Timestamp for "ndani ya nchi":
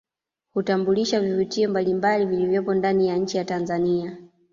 2.73-3.37